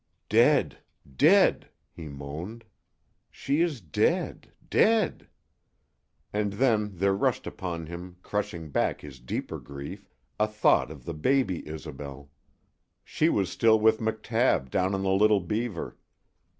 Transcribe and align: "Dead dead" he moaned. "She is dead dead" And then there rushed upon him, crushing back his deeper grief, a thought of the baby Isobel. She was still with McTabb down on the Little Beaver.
"Dead 0.29 0.79
dead" 1.15 1.69
he 1.95 2.07
moaned. 2.07 2.65
"She 3.29 3.61
is 3.61 3.81
dead 3.81 4.51
dead" 4.67 5.27
And 6.33 6.53
then 6.53 6.93
there 6.97 7.13
rushed 7.13 7.45
upon 7.45 7.85
him, 7.85 8.17
crushing 8.23 8.71
back 8.71 9.01
his 9.01 9.19
deeper 9.19 9.59
grief, 9.59 10.09
a 10.39 10.47
thought 10.47 10.89
of 10.89 11.05
the 11.05 11.13
baby 11.13 11.59
Isobel. 11.67 12.31
She 13.05 13.29
was 13.29 13.51
still 13.51 13.79
with 13.79 13.99
McTabb 13.99 14.71
down 14.71 14.95
on 14.95 15.03
the 15.03 15.11
Little 15.11 15.39
Beaver. 15.41 15.95